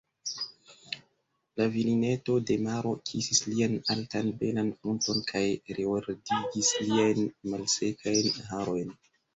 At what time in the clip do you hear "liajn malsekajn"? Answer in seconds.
6.91-8.47